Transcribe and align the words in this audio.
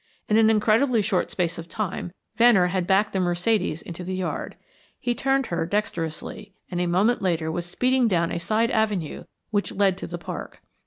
In 0.27 0.35
an 0.37 0.49
incredibly 0.49 1.03
short 1.03 1.29
space 1.29 1.59
of 1.59 1.69
time 1.69 2.11
Venner 2.35 2.65
had 2.69 2.87
backed 2.87 3.13
the 3.13 3.19
Mercedes 3.19 3.83
into 3.83 4.03
the 4.03 4.15
yard; 4.15 4.55
he 4.99 5.13
turned 5.13 5.45
her 5.53 5.63
dexterously, 5.67 6.53
and 6.71 6.81
a 6.81 6.87
moment 6.87 7.21
later 7.21 7.51
was 7.51 7.67
speeding 7.67 8.07
down 8.07 8.31
a 8.31 8.39
side 8.39 8.71
avenue 8.71 9.25
which 9.51 9.71
led 9.71 9.99
to 9.99 10.07
the 10.07 10.17
Park. 10.17 10.59